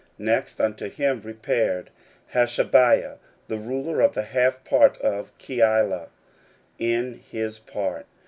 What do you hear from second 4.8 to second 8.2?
of Keilah, in his part.